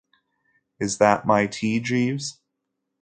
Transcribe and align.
Is 0.79 0.97
that 0.97 1.27
my 1.27 1.45
tea, 1.45 1.79
Jeeves? 1.79 2.39